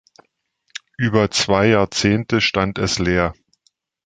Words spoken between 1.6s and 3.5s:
Jahrzehnte stand es leer.